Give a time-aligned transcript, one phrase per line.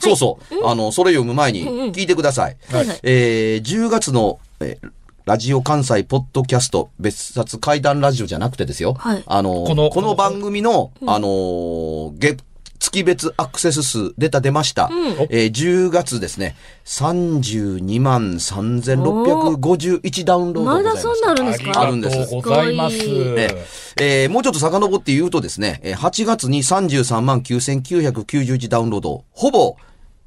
[0.00, 0.66] そうそう。
[0.66, 2.56] あの、それ読む前に聞いてください。
[2.72, 3.00] はいはい。
[3.02, 4.88] えー、10月の、えー
[5.26, 8.94] ラジオ関西ポッドキャスト別冊怪談ラジオじゃなくてですよ。
[8.94, 9.22] はい。
[9.26, 12.42] あの、このこの番組の、あのー月、
[12.80, 14.90] 月別アクセス数データ出ました。
[15.28, 16.56] えー10月ですね、
[16.86, 18.32] 32万
[19.34, 21.12] 3651ダウンロードまだございました。
[21.14, 21.80] そんなあるんですか？
[21.80, 22.96] あるんですありがとうございます。
[22.96, 23.66] え
[24.24, 29.76] えーもうちょっと遡って言うとですね、えー8月に33万9991ダウンロード、ほぼ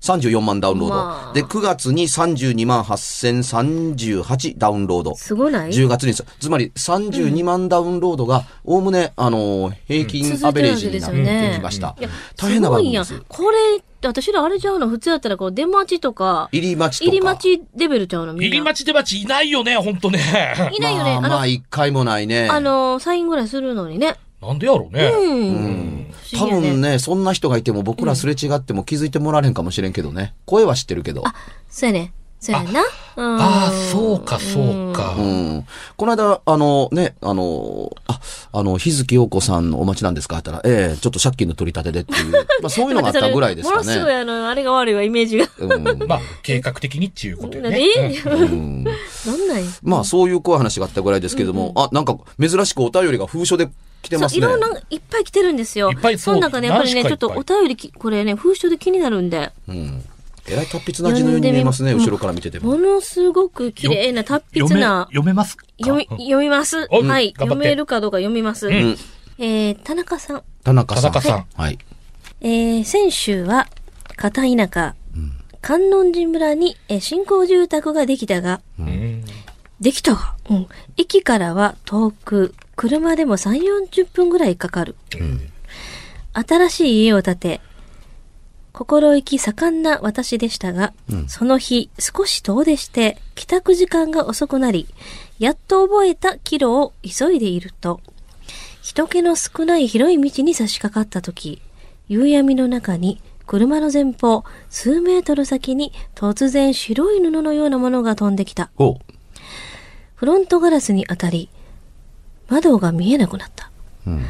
[0.04, 0.96] 34万ダウンロード。
[0.96, 5.16] まあで、9月に32万8038ダウンロード。
[5.16, 11.96] すごない？10月に、つまり32万ダウンロードが、おおむね、あのー、平均アベレージになってきました。
[12.36, 13.24] 大変な番組です。
[13.30, 13.58] これ、
[14.06, 14.90] 私らあれちゃうの？
[14.90, 17.10] 普通やったらこう出待ちとか、入り待ちとか。
[17.10, 18.34] 入り待ちレベルちゃうの？
[18.34, 20.20] 入り待ち出待ちいないよね、ほんとね。
[20.78, 21.12] いないよね。
[21.12, 22.50] あの、まあ、まあ、一回もないね。
[22.52, 24.18] あの、サインぐらいするのにね。
[24.46, 25.06] なんでやろうね。
[25.06, 26.14] うん。
[26.32, 30.34] 不多分ね、そんな人がいても僕らすれ違っても気づいてもらえへんかもしれんけどね。
[30.46, 31.24] 声は知ってるけど。
[31.70, 32.14] そうやね。
[32.44, 32.84] そうやな。
[33.16, 33.42] うん。
[33.42, 35.16] ああ、そうか、そうか。
[35.18, 35.66] うん。
[35.96, 38.20] この間、あのね、あの、あ、
[38.52, 40.40] あの、日月陽子さんのお待ちなんですか？
[40.40, 44.14] って言ったら、ええちょっと借金の取り立てでっていう、 まあそういうのがあったぐらいですかものすごいね。
[44.16, 45.48] あの、あれが悪いわ、イメージが。
[45.58, 47.70] うん まあ、計画的にっていうことよね。
[47.72, 53.70] でうんうん なんなんやまあそういう怖い話があったぐらいですけども、あ、なんか珍しくお便りが封書で
[54.02, 54.48] 来てますそう、いね。
[54.54, 55.92] ろんな、いっぱい来てるんですよ。
[55.92, 59.52] いっぱいそうの中ね、やっぱりね、ちょっとお便りき、これね、封書で気になるんで。
[59.70, 60.04] うん。
[60.50, 62.72] えらい達筆な字のように見えますね、後ろから見てても。
[62.72, 65.66] ものすごく綺麗な達筆な、読めますか？
[65.80, 66.88] 読み、読みます。
[66.92, 67.34] おはい。
[67.38, 68.70] 読めるかどうか読みます。
[68.70, 68.98] ん
[69.40, 70.44] えー、田中さん。
[70.64, 71.12] 田中さん。
[71.12, 71.78] 田中さんはい。
[72.42, 73.68] えー、先週は、
[74.18, 74.96] 片田舎、
[75.62, 79.24] 観音寺村に、えー新興住宅ができたが、うん
[79.80, 80.68] できたが、うん。
[80.98, 83.62] 駅からは遠く、車でも3、
[83.92, 84.96] 40分ぐらいかかる。
[86.34, 87.62] 新しい家を建て、
[88.74, 90.94] 心意気盛んな私でしたが、
[91.28, 94.88] その日少し遠出して帰宅時間が遅くなり、
[95.38, 98.02] やっと覚えた帰路を急いでいると、
[98.82, 101.62] 人気の少ない広い道に差し掛かった時、
[102.10, 108.72] 夕闇の中に車の前方数メートル先に突然白い布のようなものが飛んできた。
[108.78, 108.98] お
[110.16, 111.50] フロントガラスに当たり、
[112.50, 113.70] 窓が見えなくなった。
[114.08, 114.26] うん。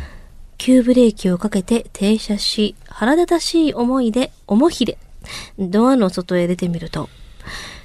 [0.66, 4.98] 急ブレーキをかけて停車し、腹立たしい思いで、重ひれ、
[5.60, 7.10] ドアの外へ出てみると、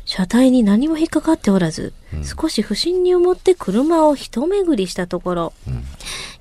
[0.05, 5.53] 車体に何も引っかかっておらず、少し不審に思って車を一巡りしたところ、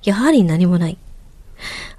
[0.04, 0.98] やはり何もない。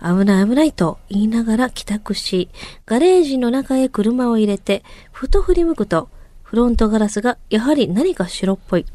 [0.01, 2.47] 危ない危ないと言いながら帰宅し、
[2.85, 6.07] ガレージの中へ車を入れて、ふと振り向くと、
[6.43, 8.85] フロントガラスがやはり何か白っぽい。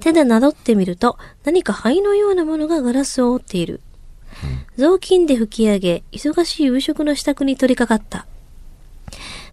[0.00, 3.80] 手でなどってみると、何か灰のようなものがガラスを覆っている。
[4.76, 8.26] 雑巾で拭き上げ、忙しい夕食の支度に取り掛かった。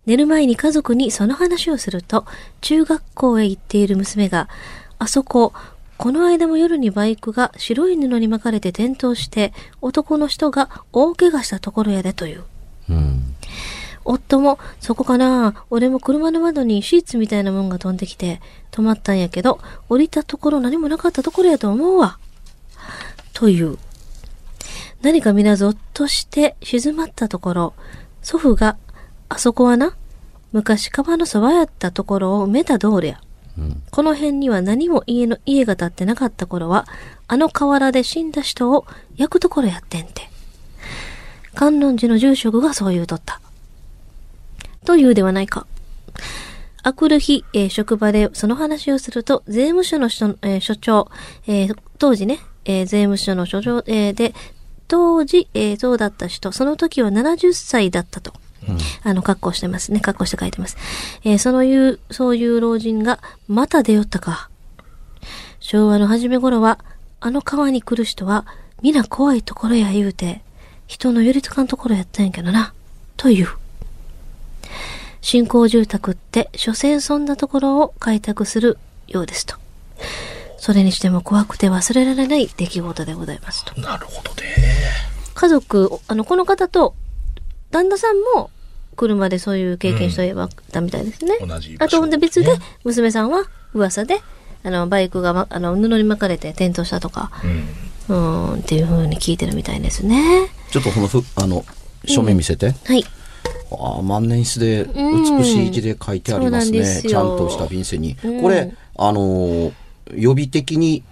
[0.05, 2.25] 寝る前に家族にその話をすると、
[2.61, 4.49] 中学校へ行っている娘が、
[4.97, 5.53] あそこ、
[5.97, 12.43] この間も夜にバイクが白い布に巻かれて転倒して、男の人が大怪我したところやでという。
[12.89, 13.35] うん。
[14.05, 19.59] 夫も、そこかな俺も車の窓にシーツみたいなもんが飛んできて、止まったんやけど、
[19.89, 22.17] 降りたところ何もなかったところやと思うわ。
[23.33, 23.77] という。
[25.01, 27.73] 何か皆ぞっとして静まったところ、
[28.21, 28.77] 祖父が、
[29.29, 29.95] あそこはな、
[30.51, 33.21] 昔川のそばやったところを埋めた道路や。
[33.89, 36.87] この辺には何も家の、家が建ってなかった頃は、
[37.27, 40.29] あの河原で死んだ人を焼くところやってんて。
[41.53, 43.41] 観音寺の住職がそう言うとった。
[44.85, 45.67] というではないか。
[46.83, 51.09] あくる日、えー職場でその話をすると、税務署の人、えー所長、
[51.47, 54.33] えー当時ね、えー税務署の所長、えーで、
[54.87, 58.33] 当時、えーそうだった人、その時は70歳だったと。
[59.03, 59.99] あの、格好してますね。
[60.01, 60.77] 格好して書いてます。
[61.23, 64.49] えーそのいう、そういう老人が、また出よったか。
[65.59, 66.79] 昭和の初め頃は、
[67.19, 68.45] あの川に来る人は、
[68.81, 70.41] 皆怖いところや言うて、
[70.87, 72.73] 人の寄りつかんところやったんやけどな、
[73.17, 73.47] という。
[75.21, 78.77] 新興住宅って、所詮そんなところを開拓する
[79.07, 79.55] ようですと。
[80.57, 83.79] それにしても怖くて忘れられない出来事でございますと。
[83.79, 84.41] なるほどね。
[85.33, 86.95] 家族、あの、この方と、
[87.71, 88.49] 旦那さんも、
[88.95, 91.37] 車でそういう経験しといえばったみたいですね。
[91.39, 92.51] 同じ場所あと、で別で、
[92.83, 94.21] 娘さんは噂で、
[94.63, 98.15] あの、バイクが、ま、あの、布に巻かれて転倒したとか、うん。
[98.15, 100.49] うーん、っていう風に聞いてるみたいですね。
[100.69, 101.65] ちょっとこのふ、あの、
[102.05, 102.75] 書面見せて。
[102.85, 103.03] はい。
[103.71, 106.83] ああ、万年筆で美しい字で書いてありますね。
[106.83, 108.17] そうなんちゃんとした便箋に。
[108.23, 109.73] うんこれ、あのー
[110.13, 111.03] 予備的に、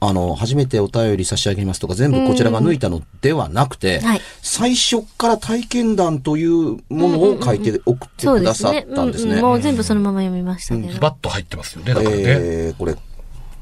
[0.00, 9.32] あの、初めてお便り差し上げますとか、全部こちらが抜いたのではなくて、はい最初から体験談というものを書いて送ってくださったんですね。
[9.32, 10.92] うんうんもう全部そのまま読みましたけど。
[10.92, 11.94] ズバッと入ってますよね。
[11.94, 12.22] だからね。
[12.22, 12.94] えーこれ、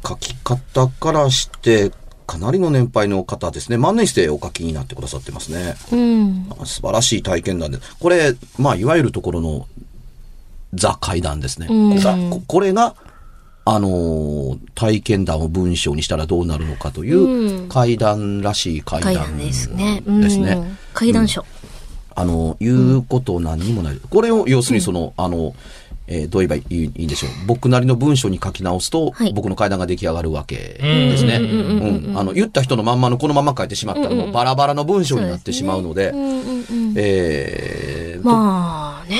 [0.07, 1.91] 書き方からして、
[2.27, 3.79] かなりの年配の方ですね。
[3.79, 5.77] 万年筆でお書きになってくださってますね。
[5.93, 6.49] うん。
[6.65, 7.79] 素晴らしい体験談で。
[8.01, 9.67] これ、まあ、いわゆるところの
[10.75, 11.69] ザ会談ですね。
[11.71, 12.95] うんザここれが、
[13.65, 20.03] あのー体験談を文章にしたらどうなるのかというう会談らしい会談階段ですね。
[20.07, 20.59] うんですね。
[20.93, 21.45] 階段書。
[22.15, 24.01] あの、言うこと何にもない。
[24.09, 25.55] これを要するにその、あの、
[26.09, 27.31] えーどう言えばいいいいんでしょう。
[27.47, 31.37] 僕なりの文章に書き直すと、はい僕の会談が出来上がるわけですね。
[31.37, 32.19] うん。
[32.19, 36.95] あの、言った人のまんまのこのまま書いてしまったらもうバラバラの文章になってしまうので、うんうんうん。
[36.97, 39.17] えーとまあね。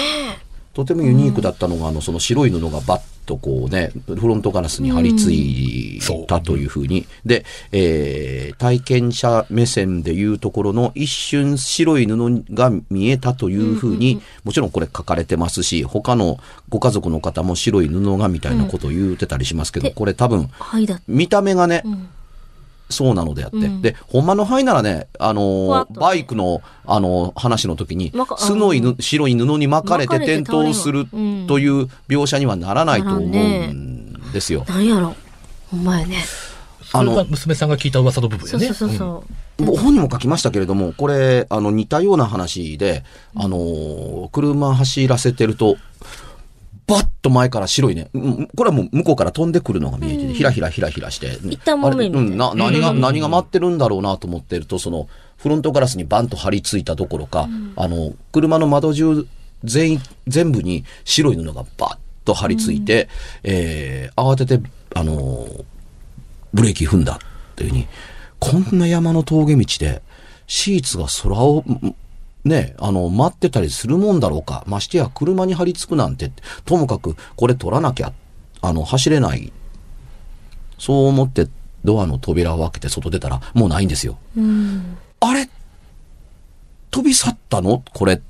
[0.77, 7.07] とてもユニークだったのが、あの、その白い布がバッとこうね、フロントガラスに貼り付いたというふうに。
[7.25, 16.39] で、えー体験者目線でいうところの一瞬白い布が見えたというふうに、もちろんこれ書かれてますし、他の
[16.69, 20.51] ご家族の方も白い布がみたいなことを言ってたりしますけど、でこれ多分。
[21.09, 22.09] 見た目がね、ん
[22.89, 23.57] そうなのであって。
[23.57, 31.07] うんで、ほんまの範囲ならね、あのバイクの、あの話の時に巣の犬、白い布に巻かれて転倒する
[31.47, 34.65] という描写にはならないと思うんですよ。
[34.69, 35.15] なんやろ。
[35.71, 36.25] ほんまやね。
[36.83, 38.67] それが娘さんが聞いた噂の部分よね。
[38.67, 39.25] そうそうそうそ
[39.65, 39.77] う。
[39.77, 43.05] 本にも書きましたけれども、これ、あの、似たような話で、
[43.35, 45.77] あの、車走らせてると、
[46.87, 48.09] バッと前から白いね。
[48.15, 51.39] うんこれはもう向こうから飛んでくるのが見えてて、ひらひらひらひらして。
[51.43, 59.27] 一旦もめみな、何が、何が待ってるんだろうなと思ってると、その、フロントガラスにバンと張り付いたどころか、あの、車の窓中
[59.65, 63.09] 全員、全部に白い布がバッと張り付いて、
[63.43, 64.61] えー、慌てて、
[64.95, 65.47] あの
[66.55, 67.19] ブレーキ踏んだっ
[67.57, 67.87] ていうふうに、
[68.39, 70.03] こんな山の峠道で、
[70.47, 71.97] シーツが空を、ん
[72.47, 74.63] ね、あの、待ってたりするもんだろうか。
[74.67, 76.31] ましてや車に張り付くなんて、
[76.65, 78.13] ともかくこれ取らなきゃ、
[78.63, 79.53] あの、走れない。
[80.79, 81.49] そう思って
[81.85, 84.19] ドアの扉を開けて外出たら、もうないんですよ。
[84.37, 84.97] うん。
[85.21, 85.51] あれ
[86.91, 87.83] 飛び去ったの？
[87.93, 88.21] これっ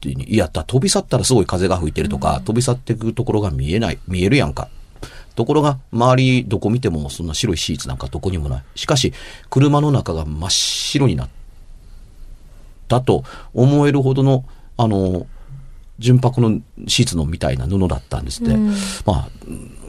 [0.00, 4.68] ていやった、飛び去ったらすごい風が吹いてるとか、飛び去っていくところが見えない、見えるやんか。
[5.34, 8.62] ところが、周りどこ見てもそんな白いシーツなんかどこにもない。
[8.76, 9.12] しかし、
[9.50, 11.28] 車の中が真っ白になっ
[12.88, 13.22] たと
[13.54, 14.44] 思えるほどの、
[14.76, 15.26] あの、
[15.98, 18.52] 純白のシーツのみたいな布だったんですって。
[18.52, 19.28] うんまあ、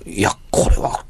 [0.06, 1.06] いや、これは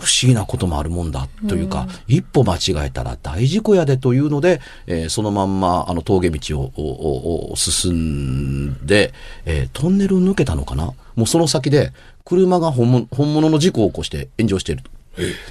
[0.00, 9.12] 不思議なこともあるもんだというか、一歩間違えたら大事故やでというので、えーそのまんまあの峠道を進んで、
[9.44, 10.92] えートンネルを抜けたのかな？
[11.16, 11.92] もうその先で
[12.24, 14.90] 車が本物本物の事故を起こして炎上していると。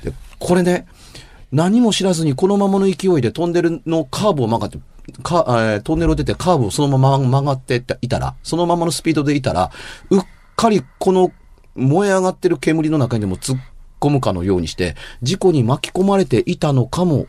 [0.01, 0.87] でこれね、
[1.51, 4.77] 何も知らずにこのままの勢いでトンネルのカーブを曲がって、
[5.21, 9.71] かえートンネルを出てカーブをそのまま曲がっていたら、そのままのスピードでいたら、
[10.09, 10.21] うっ
[10.55, 11.31] かりこの
[11.75, 13.59] 燃え上がってる煙の中にでも突っ
[13.99, 17.27] 込むかのようにして、事故に巻き込まれていたのかも、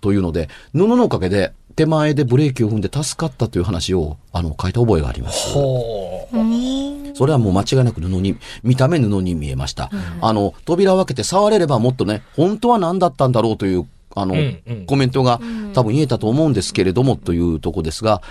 [0.00, 5.52] というので、布のおかげで手前でブレーキを踏んで助かったという話を、あの、書いた覚えがあります。
[5.52, 7.16] ほう。
[7.16, 9.90] それはもう間違いなく布に、見た目布に見えました。
[10.20, 14.86] あの、扉を開けて触れればもっとね、本当は何だったんだろうという、あの、うんうん。
[14.86, 15.40] コメントが
[15.72, 18.22] 多分言えたと思うんですけれども、というとこですが、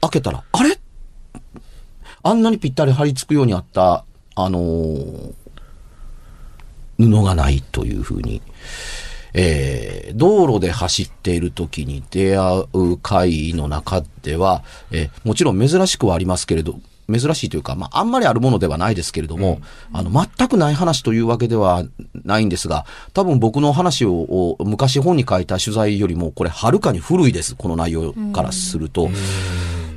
[0.00, 0.78] 開けたら、あれ？
[2.22, 5.32] あんなにぴったり貼り付くようにあった、あのー
[6.98, 8.40] 布がないというふうに。
[9.34, 16.78] えー道路で走っている時に出会う会の中では、えーもちろん珍しくはありますけれど、
[17.10, 19.60] 珍しいというか、まあ、あんまりあるものではないですけれども、
[19.92, 21.84] あの、全くない話というわけでは
[22.24, 29.10] ないんですが、多分僕の話をを昔本に書いた取材よりも、これ、はるかに古いです、この内容からすると。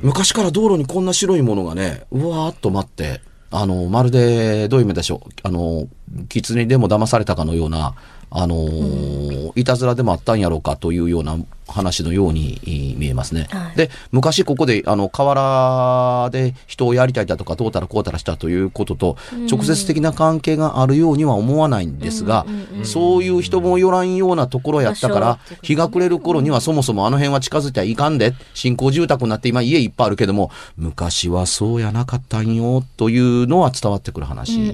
[0.02, 3.20] 昔から道路にこんな白いものがね、うわーっと待って、
[3.50, 5.30] あの、まるで、どういう意味でしょう。
[5.42, 5.86] あの、
[6.28, 7.94] 狐にでも騙されたかのような、
[8.30, 13.48] あのいたずらでもあったんやろうかというような話のようにえー見えますね。
[13.50, 19.16] はいで、昔ここで、あの、河原で人をやりたいだとか、どうたらこうたらしたということと、
[19.50, 22.46] 直接的な関係があるようには思わないんですが、
[22.84, 34.72] そういう人も寄らんようなところやったから日が暮れる頃にはそもそもあの辺は近づいてはいかんで、新興住宅になって今家いっぱいあるけども、昔はそうやなかったんよ、というのは伝わってくる話。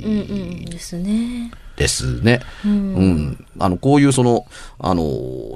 [0.66, 1.50] ですね。
[1.76, 2.40] ですね。
[2.64, 2.76] ううん
[3.30, 3.44] ん。
[3.58, 4.46] あの、こういうその、
[4.78, 5.06] あの、ど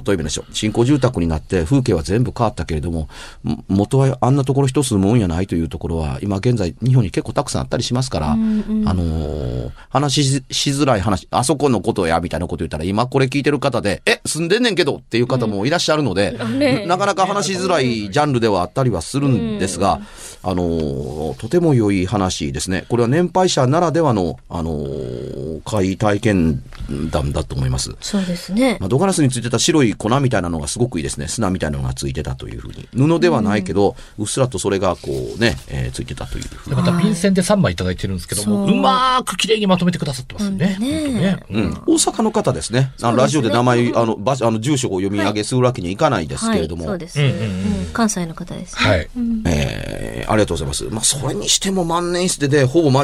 [0.07, 0.45] ういう意味でしょう。
[0.53, 3.09] 新興住宅になって風景は全部変わったけれども、
[3.43, 19.99] も元はあんなところ一つもんやないというところは、今現在日本に結構たくさんあったりしますから、うんうんあの、話ししづらい話、あそこのことや、みたいなこと言ったら、今これ聞いてる方で、え、住んでんねんけどっていう方もいらっしゃるので、うんねなかなか話しづらいジャンルではあったりはするんですが、
[20.43, 22.85] あの、とても良い話ですね。
[22.89, 26.63] これは年配者ならではの、あの、会体験
[27.11, 27.95] 談だと思います。
[28.01, 28.77] そうですね。
[28.79, 31.27] 窓ガラスについてた白い粉みたいなのがすごくいいですね。
[31.27, 32.87] 砂みたいなのがついてたというふうに。
[32.93, 36.75] 布ではないけど、うっすらとそれがこうね、えーついてたというふうに。
[36.75, 40.77] でまた便箋で3枚いただいてるんですけども、そううまーく綺麗にまとめてくださってますよね。
[40.79, 42.91] ねうん、大阪の方ですね。
[43.01, 46.87] あの、ラジオで名前、あの、場所、あの、住所を読み上げするわけにはいかないですけれども。
[46.87, 48.89] はい、そうです、うんうんうんうん関西の方です、ね。
[48.89, 49.09] はい。
[49.45, 50.83] えーありがとうございます。
[50.85, 53.03] まあ、それにしても万年筆で、ほぼま、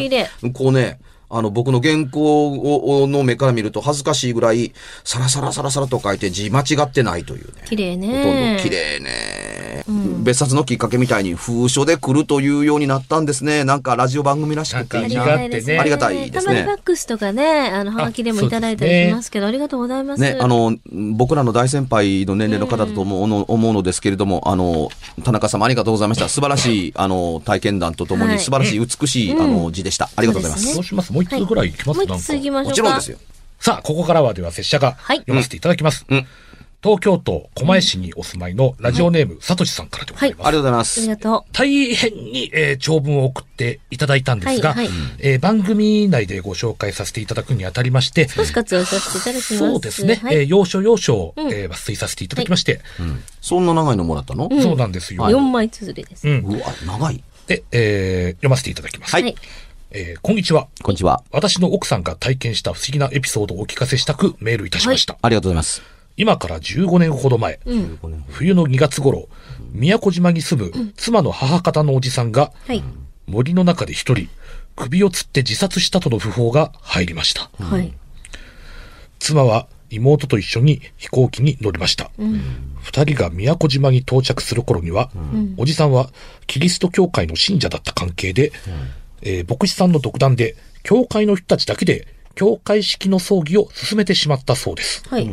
[0.54, 1.00] こうね、
[1.36, 4.72] あの、僕の原稿をの目から見ると恥ずかしいぐらい、
[5.04, 7.64] サラサラサラサラと書いて字間違ってないというね。
[7.66, 8.58] 綺麗ほとんね。
[8.58, 9.10] ど綺麗ね、
[10.24, 13.64] 別冊のきっかけみたいに封書で来るというようになったんですね。
[13.64, 15.26] なんかラジオ番組らしくていいな。
[15.26, 20.22] なんか違ってねありがたいですねたまにファックスとかね、あの、ハガキでもいただいたりしますけど、ありがとうございます。
[20.22, 20.78] ね、あの、
[21.16, 24.90] 僕らの大先輩の年齢の方だと思うの,、思うのですけれども、あの、
[25.24, 26.30] 田中様ありがとうございました。
[26.30, 30.10] 素晴らしい、あの、体験談とともに、はい素晴らしい、美しい、あの、字でした。
[30.16, 30.74] ありがとうございます。
[30.76, 31.14] どうします？
[31.14, 32.70] もう一通ぐらいいきます、もう一つ行きましょうか。
[32.70, 33.18] もちろんですよ。
[33.60, 36.06] さあ、ここからはでは拙者がはい読ませていただきます。
[36.10, 36.26] うん
[36.84, 40.48] 東京都狛江市にお住まいのラジオネーム、さとしさんからでございます。
[40.48, 41.08] ありがとうございまありす。
[41.08, 48.28] がと大変に、えー長文を送っていただいたんですが、はいはいえー番組内でご紹介させていただくにあたりまして、う。
[48.28, 49.58] 少し活用させていただきます。
[49.58, 52.82] そうですね、はいえー要所要所、うんえー抜粋させていただきまして、
[53.40, 55.24] そんな長いのもらったの、そうなんですよ。
[55.24, 56.28] 4枚綴りです。
[56.28, 56.40] うん。
[56.46, 57.24] うわ、長い。
[57.48, 59.14] で、えー読ませていただきます。
[59.14, 59.36] はい
[59.92, 60.68] えーこんにちは。
[60.82, 61.24] こんにちは。
[61.32, 65.18] 私の奥さんが体験した不思議なエピソードをお聞かせしたくメールいたしました。
[65.22, 65.93] ありがとうございます。
[66.16, 68.00] 今から15年ほど前、うん。
[68.30, 69.28] 冬の2月頃、
[69.72, 72.84] 宮古島に住む妻の母方のおじさんが、はい。
[73.26, 74.28] 森の中で一人、
[74.76, 77.50] 首を吊って自殺したとの訃報が入りました。
[77.64, 77.94] はい。
[79.20, 82.12] 妻は妹と一緒に飛行機に乗りました。
[82.82, 85.10] 二人が宮古島に到着する頃には、
[85.58, 86.10] おじさんは
[86.48, 88.52] キリスト教会の信者だった関係で、
[89.22, 95.04] えー牧師さんの独断で、教会の人たちだけで、教会式の葬儀を進めてしまったそうです。
[95.08, 95.30] はい。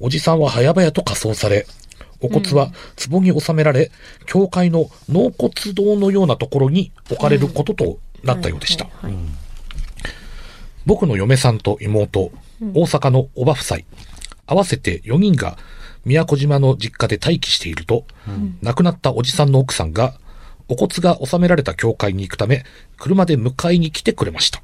[0.00, 1.66] おじさんは早々と火葬され、
[2.20, 2.72] お骨は
[3.10, 3.90] 壺に収められ、
[4.26, 8.88] 教会の納骨堂のようなところに置かれることとなったようでした。
[10.86, 12.32] 僕の嫁さんと妹、
[12.74, 13.78] 大阪のおば夫妻、
[14.46, 15.58] 合わせて4人が
[16.04, 18.06] 宮古島の実家で待機していると、
[18.62, 20.14] 亡くなったおじさんの奥さんが、
[20.68, 22.64] お骨が収められた教会に行くため、
[22.98, 24.62] 車で迎えに来てくれました。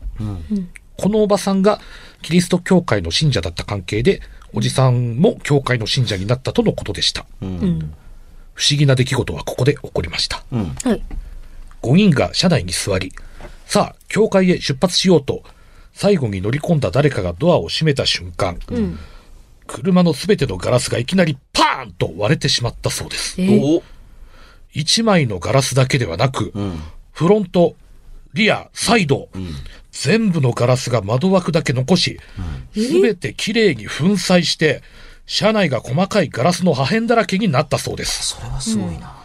[0.96, 1.80] このおばさんが
[2.22, 4.22] キリスト教会の信者だった関係で、
[4.54, 7.26] おじさんも教会の信者になったとのことでした。
[7.42, 7.94] うん。
[8.54, 10.42] 不思議な出来事はここで起こりました。
[10.52, 11.02] はい。
[11.82, 13.12] 5人が車内に座り、
[13.66, 15.42] さあ、教会へ出発しようと、
[15.92, 18.98] 最後に乗り込んだ誰かがドアを閉めた瞬間、うん。
[19.66, 23.40] 車のすべてのガラスがいきなりパーンと割れてしまったそうです。
[23.40, 23.82] えーお
[24.74, 26.52] 1枚のガラスだけではなく、
[27.12, 27.76] フロント、
[28.32, 29.28] リア、サイド、
[29.94, 32.18] 全部のガラスが窓枠だけ残し、
[32.74, 34.82] すべてきれいに粉砕して、
[35.26, 38.34] 車内が細かいガラスの破片だらけになったそうです。
[38.34, 39.24] それはすごいな。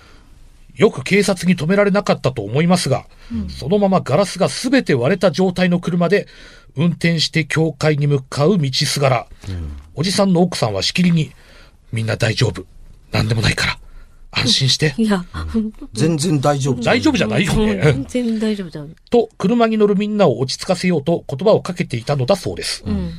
[0.76, 3.06] よく警察に止められなかったと思いますが、
[3.50, 6.28] そのままガラスがすべて割れた状態の車で、
[6.76, 9.28] 運転して教会に向かう道すがら、
[9.96, 11.34] おじさんの奥さんはしきりに、
[11.92, 12.66] みんな大丈夫。
[13.12, 13.80] 何でもないから。
[14.32, 14.94] 安心して。
[14.98, 15.26] いや、
[15.94, 17.82] 全然大丈夫大丈夫じゃないよね。
[17.82, 18.86] 全然大丈夫だ。
[19.10, 22.84] と、車に乗るみんなを落ち着かせようと言葉をかけていたのだそうです。
[22.86, 23.14] うん。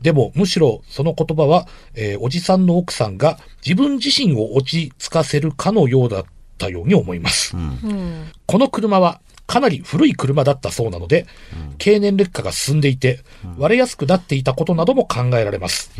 [0.00, 6.24] でも、むしろその言葉は、えーおじさんの奥さんが自分自身を落ち着かせるかのようだっ
[6.58, 7.56] たように思います。
[7.56, 8.26] うん。
[8.46, 11.26] この車はかなり古い車だったそうなので、
[11.78, 13.20] 経年劣化が進んでいて、
[13.58, 15.92] 割れやすくなっていたことなども考えられます。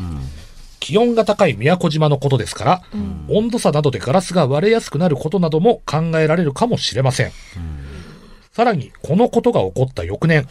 [0.86, 2.82] 気温が高い宮古島のことですから、
[3.28, 7.32] 温度差などでガラスが割れやすくなることなども考えられるかもしれません。
[8.52, 10.46] さらに、このことが起こった翌年、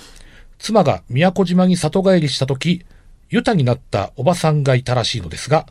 [0.60, 2.84] 妻が宮古島に里帰りした時、
[3.30, 5.68] ユタになったおばさんがいたらしいのですが、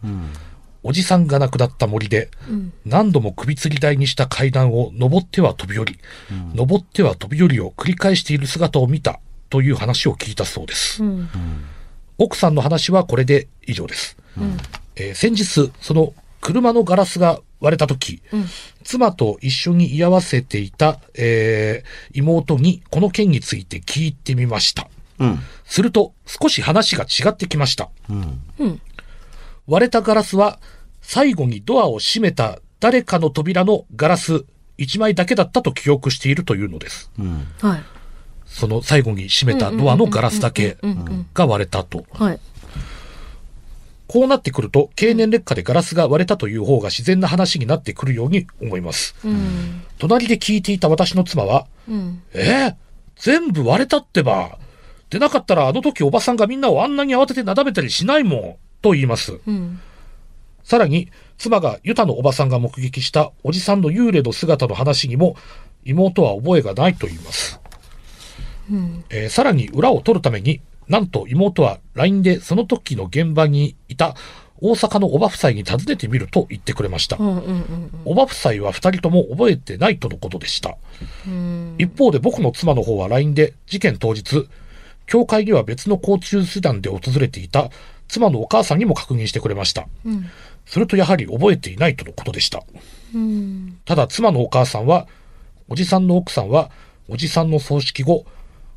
[0.82, 2.30] おじさんが亡くなった森で、
[2.86, 5.98] 何度も首吊り台にした階段を登っては飛び降り、
[6.54, 11.02] 登っては飛び降りを繰り返している姿を見たという話を聞いたそうです。
[12.18, 12.24] うん。
[12.26, 14.16] 奥さんの話はこれで以上です。
[14.96, 18.20] えー先日、その車のガラスが割れた時、
[18.84, 24.88] 妻と一緒に居合わせていた、えー妹にこの件について聞いてみました。
[25.18, 25.38] うん。
[25.64, 27.88] すると少し話が違ってきました。
[28.10, 28.40] うん。
[28.58, 28.80] うん。
[29.66, 30.58] 割れたガラスは
[31.00, 34.44] 最後にドアを閉めた誰かの扉のガラス
[34.78, 37.10] 1枚だけだったと記憶しているというのです。
[37.18, 37.46] うん。
[37.60, 37.82] はい。
[38.54, 40.76] その最後に閉めたドアのガラスだけ
[41.34, 42.06] が割れたと。
[42.12, 42.40] はい。
[44.06, 49.16] こうなってくると、経年劣化でガラスが割れたという方が自然な話になってくるように思います。
[49.24, 49.82] うん。
[49.98, 52.22] 隣で聞いていた私の妻は、うん。
[52.32, 52.74] えー
[53.16, 54.58] 全部割れたってば。
[55.08, 58.56] でなかったらあの時おばさんがみんなをあんなに慌ててなだめたりしないもん。
[58.82, 59.40] と言います。
[59.46, 59.80] うん。
[60.64, 65.36] さらに、妻がユタのおばさんが目撃したおじさんの幽霊の姿の話にも、
[65.84, 67.60] 妹は覚えがないと言います。
[68.70, 69.04] うん。
[69.10, 74.14] えーさらに裏を取るために、なんと妹は LINE でその時の現場にいた
[74.60, 77.16] 大阪のおば夫妻に尋ねてみると言ってくれました。
[77.16, 77.38] うん。
[77.38, 77.90] うん。
[78.04, 80.76] おば夫妻は二人とも覚えてないとのことでした。
[81.26, 81.74] うん。
[81.78, 84.48] 一方で僕の妻の方は LINE で事件当日、
[85.06, 87.70] 教会には別の交通手段で訪れていた
[88.08, 89.86] 妻のお母さんにも確認してくれました。
[90.04, 90.30] うん。
[90.66, 92.62] するとやはり覚えていないとのことでした。
[93.14, 93.78] うん。
[93.84, 95.06] ただ妻のお母さんは、
[95.68, 96.70] おじさんの奥さんは、
[97.08, 98.24] おじさんの葬式後、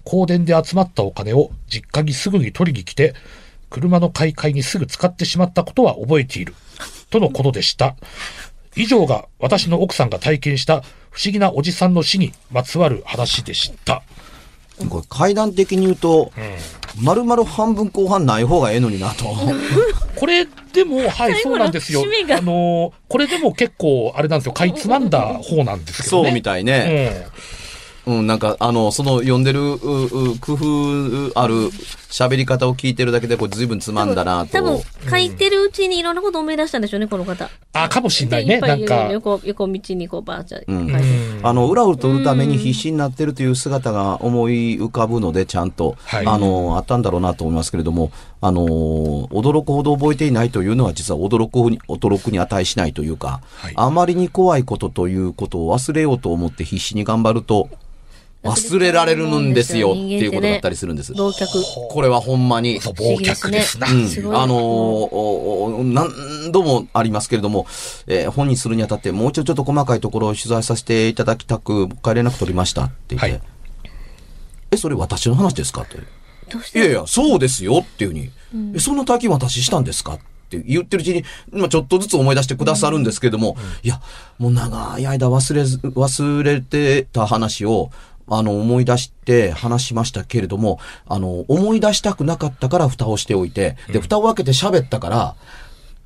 [0.07, 3.13] 香典で集まったお金を実家にすぐに取りに来て、
[3.69, 6.55] 車の買い替えにすぐ使ってしまったことは覚えている。
[7.09, 7.95] とのことでした。
[8.75, 14.03] 以上が私の奥さんが体験した不思議なおじさんの死にまつわる話でした。
[14.89, 16.31] これ階段的に言うと、
[17.01, 19.25] 丸々半分後半ない方がええのになと。
[20.15, 26.27] これでも、はい、そうなんですよあのーこれでも結構、あれなんですよ、かいつまんだ方なんですけどね。
[26.27, 27.25] そうみたいね。
[27.25, 27.31] うん、
[28.07, 31.55] なんか、あの、その読んでる、うう工夫ある
[32.09, 37.49] 喋り方を聞いてるだけで、これ随分つまんだな多分と。、書いてるうちにいろんなことを思い出したんでしょうね、この方。
[37.73, 38.57] あ、かもしんないね。
[38.57, 41.07] っぱないんか、横、横道にこう、バーチャうん書いて
[41.43, 57.69] あの、裏を取るために必死になってるという姿が思い浮かぶので、ちゃんと、はいあの、あったんだろうなと思いますけれども、あの、驚くほど覚えていないというのは、実は驚くに、驚くに値しないというか、はいあまりに怖いことということを忘れようと思って必死に頑張ると、
[58.43, 61.13] 忘れられるんですよっていうことだったりするんです。
[61.13, 61.47] 忘却。
[61.89, 62.79] これはほんまに。
[62.79, 63.87] 忘却ですな。
[63.87, 67.65] うんあのー何度もありますけれども、
[68.07, 73.41] えー本にするにあたって、もう一度ちょっと細かいところを取材させていただきたく、もう一回連絡取りましたって言って、はい
[74.71, 75.97] え、それ私の話ですかって。
[76.49, 78.31] どうしていやいや、そうですよっていうふうに、
[78.75, 80.19] えそんな体験私したんですかっ
[80.49, 84.01] て言ってるうちに、まあ、ちょっとずつ思い出してくださるんですけれども、いや、
[84.39, 87.91] もう長い間忘れず、忘れてた話を、
[88.29, 95.35] あの、思い出して話しましたけれども、あの、思い出したくなかったから蓋をしておいて、で、蓋を開けて喋ったから、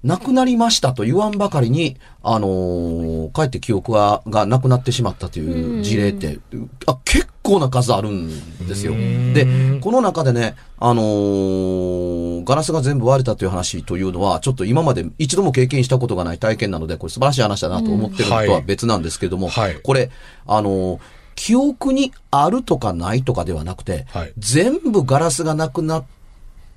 [0.04, 6.40] 亡くなりましたと言わんばかりに、あのーかえって記憶が、がなくなってしまったという事例って、
[6.88, 8.94] あ結構な数あるんですよ。
[8.94, 19.80] で、この中でね、あのーガラスが全部割れたという話というのは、ちょっと今まで一度も経験したことがない体験なので、これ素晴らしい話だなと思ってるのとは別なんですけれども、はい。
[19.84, 20.10] これ、
[20.48, 21.00] あのー
[21.36, 26.06] 記憶にあるとかないとかではなくて、はい全部ガラスがなくなっ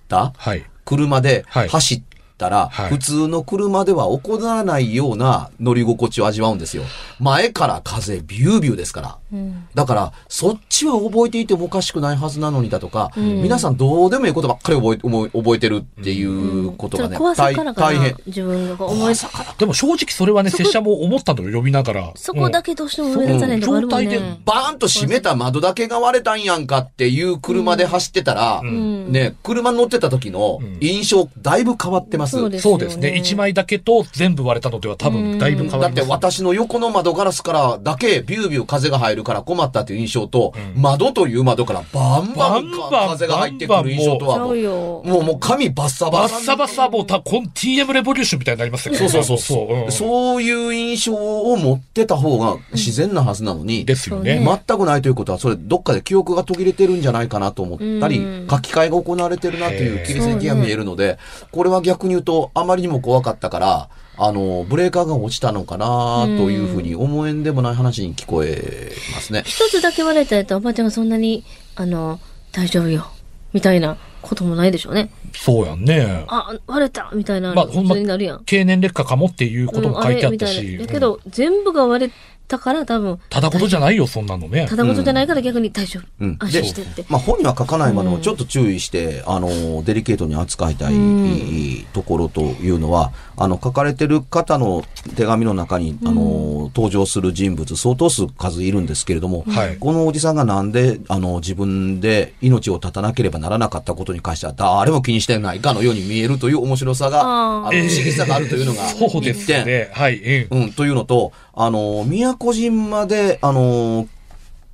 [0.08, 0.64] たはい。
[0.84, 2.02] 車ではい走っ
[2.38, 6.84] たら、はい普通の車では起こらないような乗り心地を味わうんですよ。
[7.18, 9.18] 前から風ビュービューですから。
[9.34, 9.68] うん。
[9.74, 18.16] だから、そっちは覚えていてもおかしくないはずなのにだとか、皆さんどうでもいいことばっかり覚え覚えてるっていうことがね、怖さからかな大変。
[18.26, 19.14] 自分が思い
[19.58, 22.12] でも正直それはね、拙者も思ったのよ、読みながら。
[22.14, 23.82] そこだけどうしても思い出さないるもんうん。
[23.82, 24.40] 状態ね。
[24.44, 29.12] バーンと閉めた窓だけが割れたんやんかっていう車で走ってたら、ん。
[29.12, 32.36] ね、車に乗ってた時の印象だいぶ変わってます。
[32.38, 33.16] そうですそうですね。
[33.16, 36.10] 一枚だけと全部割れたのでは多分だいぶ変わだってります。
[36.10, 44.38] 私の横の窓ガラスからだけビュービュー風が入るから困ったっていう印象と、窓という窓からバンバンバンバン風が入ってくる印象とは。
[44.38, 44.54] もう。
[44.54, 46.34] もうもう髪バッサバサ。
[46.34, 49.92] バッサバサもうた、こん TM レボリューションみたいになりますよそうそうそうそう、 ん。
[49.92, 54.38] そういう印象を持ってた方が自然なはずなのに、ですよね。
[54.38, 54.60] ね。
[54.66, 58.46] 全くないということは、それどっかで記憶が途切れてるんじゃないかなと思ったり、うん。
[58.50, 61.18] 書き換えが行われてるなという切り抜きが見えるので、
[61.50, 69.42] これは逆に言うと、あまりにも怖かったから、あの、ブレーカーが落ちたのかなというふうに思えんでもない話に聞こえますね。
[69.44, 72.20] 一つだけ割れたやつおばあちゃんがそんなに、あの、
[72.52, 73.06] 大丈夫よ。
[73.52, 75.10] みたいなこともないでしょうね。
[75.32, 76.24] そうやんね。
[76.28, 80.76] あ、割れたみたいな、まあ、ほんま普通になるやん。、経年劣化かもっていうことも書いてあったし。
[80.78, 82.12] なだけど、全部が割れ
[82.48, 84.76] たから多分、ただことじゃないよ、そんなのねた。
[84.76, 86.04] だことじゃないから逆に大丈夫。
[86.20, 87.04] うん安心してって。
[87.08, 94.84] まあ、本には書かないまでもうんちょっと注意して、あの、デリケートに扱いたい、うんところというのは、あの、書かれてる方の
[95.16, 109.66] 手紙の中に、あの、登場する人物、相当数数いるんですけれども、はいこのおじさんがなんで、あの、自分で命を絶たなければならなかったことに関しては、誰も気にしてないかのように見えるという面白さが、あの、不思議さがあるというのが、そうです一点。
[109.66, 109.90] ね。
[109.92, 110.46] はい。
[110.50, 114.08] うんうん、というのと、あの、宮古島で、あの、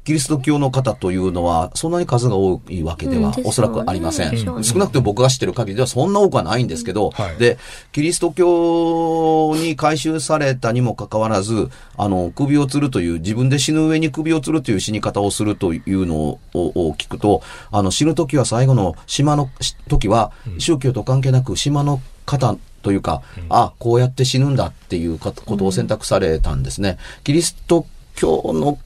[0.05, 4.65] キリスト教の方というのは、そんなに数が多いわけではうんおそらくありません。
[4.65, 7.37] 少なくとも僕が知ってる限りではそんな多くはないんですけど、はい。
[7.37, 7.59] で、
[7.93, 26.97] キリスト教に改宗されたにもかかわらず、あの、首を吊るという、自分で死ぬ上に首を吊るという死に方をするというのをを聞くと、あの、死ぬ時は最後の島のし時は、宗教と関係なく島の方というか、あ、こうやって死ぬんだっていうかことを選択されたんですね。
[27.23, 27.89] キリスト教
[28.23, 28.79] の、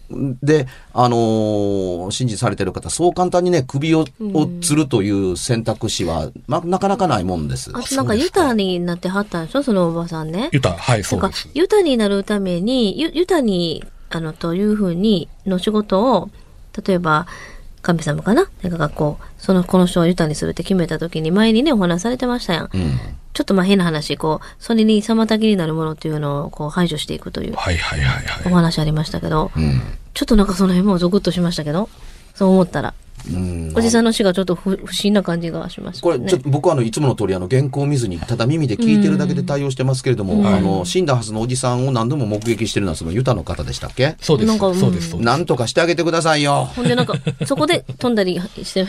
[0.43, 7.71] で、あのー信じされてる方、そう簡単にね、首をを吊るという選択肢は、ま、なかなかないもんです。
[7.75, 9.63] あとなんかユタになってはったんでしょ？
[9.63, 10.51] そのおばさんね。
[10.53, 16.31] ユタ、はい、そうです。、ユタになるために、ユユタに、あの、というふうに、の仕事を、
[16.87, 17.27] 例えば、
[17.83, 18.49] 神様かな？
[18.63, 22.71] なんか学校、その、この人をユタにするって決めた時に、前にね、お話しされてましたやん。
[22.73, 22.99] うん。
[23.35, 28.55] ちょっとまあ変な話、こう、それに妨げになるものっていうのを、こう、排除していくというはいはいはいおはい。
[28.55, 29.83] 話ありましたけど、うん。
[30.15, 31.89] ちょっとなんかその辺もゾクッとしましたけど、
[32.35, 33.04] そう思ったら、うん
[33.75, 36.19] おじさんの死がちょっと不不思議な感じがしましたね。
[36.19, 44.17] これ、ちょっと僕はあの、いつもの通りあの、原稿を見ずに、ただ耳で聞いてるだけで対応してますけれども、あの、死んだはずのおじさんを何度も目撃してるのはそのユタの方でしたっけ？
[44.21, 44.49] そうです。
[44.49, 45.17] なんかうんそうです。
[45.17, 46.71] なんとかしてあげてくださいよ。
[46.77, 47.15] ほんでなんか、
[47.47, 48.85] そこで飛んだりして、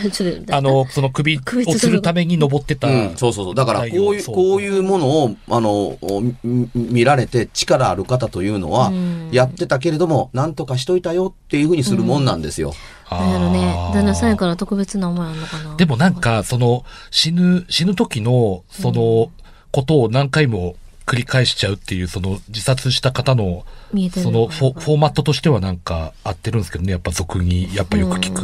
[0.52, 2.88] あの、その首を首するために登ってた。
[2.88, 3.56] うん、そうそうそう。
[3.56, 5.98] だから、こういう、こういうものを、あの、
[6.44, 12.74] み見られて力ある方というのはうん、やってたけれども、なんとかしといたよっていうふうにするもんなんですよ。
[13.12, 15.76] なんやろね旦那さんやから特別な思いあんのかな。
[15.76, 19.32] でもなんか、その、死ぬ、死ぬ時の、その、
[19.72, 23.66] ことを何回も繰り返しちゃうっていう、その、自殺した方の、
[24.12, 28.42] そのフォ、フォーマットとしてはなんか合ってるんですけどね、やっぱ俗に、やっぱよく聞く。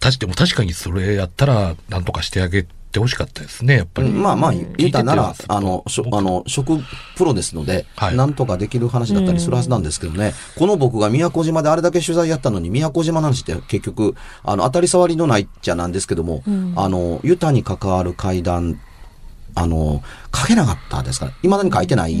[0.00, 4.10] たし、でも確かにそれやったら、なんとかしてあげてほしかったですね、やっぱり。
[4.10, 6.78] まあまあ、言ったならあの、しょあの、食
[7.16, 8.16] プロですので、はい。
[8.16, 16.42] なんとかできる話だったりするはずなんですけどね、この僕が宮古島であれだけ取材やったのに、宮古島の話って結局、あの、当たり障りのないっちゃなんですけども、
[16.76, 18.80] あの、ユタに関わる会談、
[19.54, 20.02] あの、
[20.34, 22.14] 書けなかったですから、未だに書いてない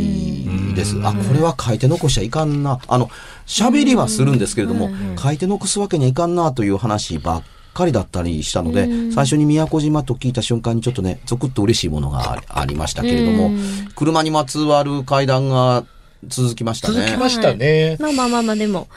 [0.74, 0.96] です。
[1.04, 2.80] あ、これは書いて残しちゃいかんな。
[2.88, 3.10] あの、
[3.46, 7.42] 喋りはするんですけれども、書いて残すわけにはいかんなという話ばっ
[7.74, 13.50] かりだったりしたので、最初に宮古島と聞いた瞬間にちょっとね、ゾクッと嬉しいものがあありましたけれども、
[13.94, 15.84] 車にまつわる会談が
[16.26, 16.94] 続きましたね。
[16.94, 17.96] 続きましたね。
[18.00, 18.88] まあまあまあまあ、でも、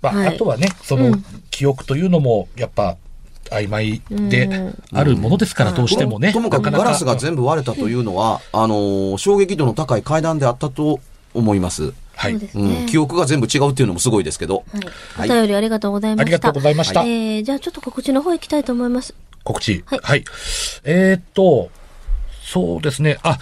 [0.00, 0.26] まあ、はい。
[0.28, 1.16] あとはね、その、
[1.50, 2.96] 記憶というのも、やっぱ、
[3.50, 4.48] 曖昧で
[4.92, 6.32] あるものですから、どうしてもね。
[6.32, 11.00] ともかくガラスが全部割れたというのは、あのー衝撃度の高い階段であったと
[11.34, 11.92] 思います。
[12.14, 12.62] はいそう。
[12.64, 12.86] ん、ね。
[12.88, 14.64] 記憶が全部違うっていうのもすごいですけど。
[15.16, 15.30] はい。
[15.30, 16.22] お便りありがとうございました。
[16.22, 19.14] ありがとうございましたえー、じゃあちょっと告知の方行きたいと思います。
[19.44, 19.84] 告知。
[19.86, 20.24] ははいい。
[20.84, 21.70] えーっと、
[22.44, 23.18] そうですね。
[23.22, 23.38] あ、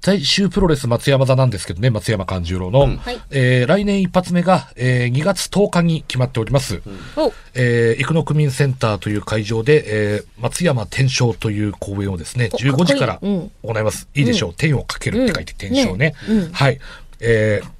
[0.00, 2.80] 在週プロレス松山座なんですけどね、松山勘十郎の。
[2.80, 6.82] はいえー来年一発目が、えー2月10日に決まっております。
[7.16, 14.08] おえー、生野区民センターという会場で、えー松山天正という公演をですね、お15時からかっこいいうん行います。
[14.14, 14.54] いいでしょう。
[14.54, 16.14] 天をかけるって書いて天正ね。
[16.28, 16.78] うんうんはい。
[17.20, 17.77] えー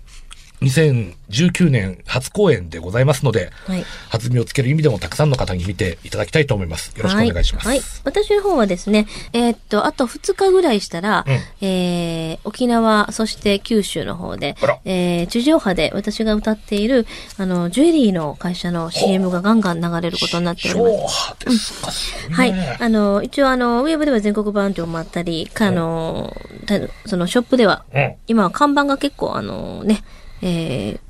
[0.61, 6.97] 2019年初公演でございますので、はい弾みをつける意味でもたくさんの方に見ていただきたいと思います。
[6.97, 7.69] よろしくお願いします。
[7.69, 7.79] はい。
[7.79, 21.37] はい私の方はですね、えーっと、あと2日ぐらいしたら、うんえー、沖縄、そして九州の方でえー、地上波で私が歌っている、あの、ジュエリーの会社の CM がガンガン流れることになっております。
[21.39, 22.79] 超ですか、すごはいね。
[22.81, 26.35] あの、一応あの、ウェブでは全国版ってもあったり、かあの、
[26.67, 28.15] たそのショップでは、うん。
[28.27, 30.03] 今は看板が結構あのね、
[30.43, 31.01] えー、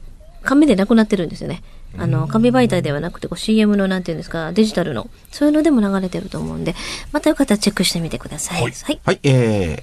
[0.43, 1.63] 紙でなくなってるんですよね。
[1.97, 6.75] あの、紙媒体ではなくて、こう CM のなんていうんですか、デジタルの、そういうのでも流れてると思うんで、
[7.13, 8.63] またよかったらチェックしてみてください。
[8.63, 9.01] はいはい。
[9.05, 9.83] はい、え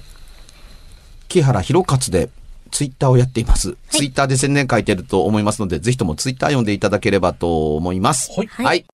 [1.28, 2.30] 木原博勝で
[2.70, 3.76] ツイッターをやっています。
[3.90, 8.30] ツイッターで宣伝書いてると思いますので、ぜひともツイッター読んでいただければと思います。
[8.36, 8.86] はいはい。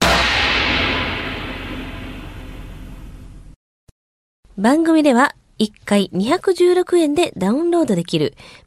[4.57, 8.35] 番組では、1回216円でダウンロードできる、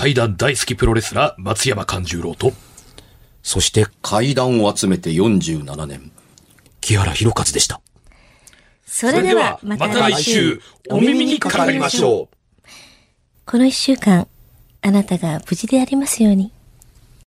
[0.00, 2.54] 怪談大好きプロレスラー、松山勘十郎と、
[3.42, 6.10] そして階段を集めて47年、
[6.80, 7.82] 木原博勝でした。
[8.86, 12.22] それではまた来週、お耳にかかりましょう。
[12.22, 12.28] う。
[13.44, 14.26] この一週間、
[14.80, 16.50] あなたが無事でありますように。